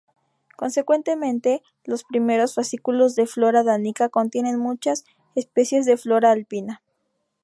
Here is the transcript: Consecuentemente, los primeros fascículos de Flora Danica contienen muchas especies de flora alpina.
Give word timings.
Consecuentemente, 0.57 1.61
los 1.85 2.05
primeros 2.05 2.55
fascículos 2.55 3.15
de 3.15 3.27
Flora 3.27 3.61
Danica 3.63 4.09
contienen 4.09 4.57
muchas 4.57 5.05
especies 5.35 5.85
de 5.85 5.95
flora 5.95 6.31
alpina. 6.31 6.81